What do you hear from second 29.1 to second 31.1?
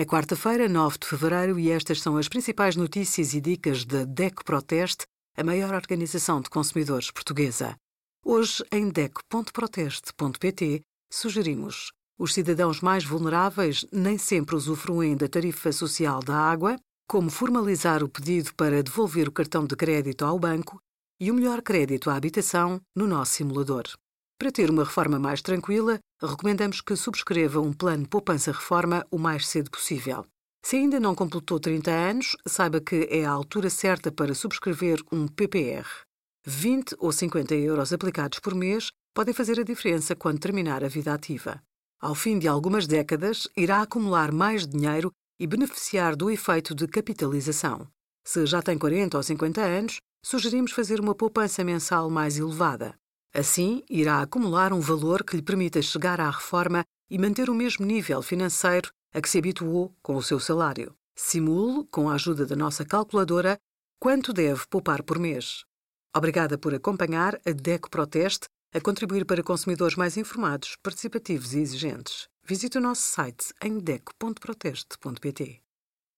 o mais cedo possível. Se ainda